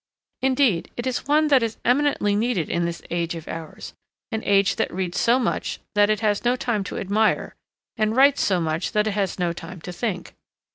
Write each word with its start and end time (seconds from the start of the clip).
Indeed, 0.41 0.89
it 0.97 1.05
is 1.05 1.27
one 1.27 1.49
that 1.49 1.61
is 1.61 1.77
eminently 1.85 2.35
needed 2.35 2.71
in 2.71 2.85
this 2.85 3.03
age 3.11 3.35
of 3.35 3.47
ours, 3.47 3.93
an 4.31 4.43
age 4.45 4.77
that 4.77 4.91
reads 4.91 5.19
so 5.19 5.37
much, 5.37 5.79
that 5.93 6.09
it 6.09 6.21
has 6.21 6.43
no 6.43 6.55
time 6.55 6.83
to 6.85 6.97
admire, 6.97 7.53
and 7.97 8.15
writes 8.15 8.41
so 8.41 8.59
much, 8.59 8.93
that 8.93 9.05
it 9.05 9.11
has 9.11 9.37
no 9.37 9.53
time 9.53 9.79
to 9.81 9.91
think. 9.93 10.33